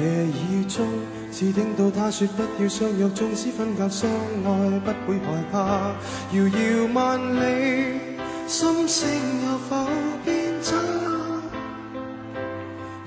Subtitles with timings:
[0.00, 0.84] 夜雨中，
[1.30, 5.92] 只聽到他說：不要相約，纵使分隔，相愛不會害怕。
[6.32, 7.94] 遙遙萬里，
[8.48, 9.08] 心聲
[9.44, 9.86] 有否
[10.24, 10.74] 變差？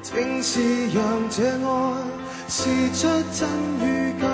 [0.02, 1.94] 正是讓這愛
[2.48, 3.08] 试出
[3.38, 3.50] 真
[3.84, 4.28] 與假。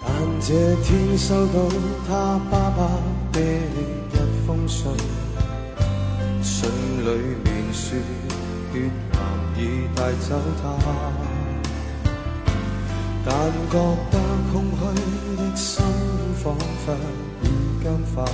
[0.00, 1.68] 但这天收到
[2.08, 2.90] 他爸爸
[3.32, 4.90] 的一封信，
[6.40, 7.98] 信里面说
[8.72, 11.31] 血癌已带走他。
[13.24, 13.34] 但
[13.70, 13.78] 觉
[14.10, 14.18] 得
[14.52, 15.84] 空虚的心
[16.42, 16.92] 仿佛
[17.44, 18.24] 已僵化，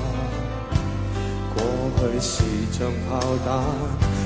[1.54, 1.62] 过
[1.98, 3.58] 去是像炮弹，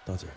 [0.05, 0.27] 大姐。